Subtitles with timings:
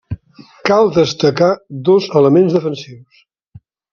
[0.69, 1.51] Cal destacar
[1.91, 3.23] dos elements defensius.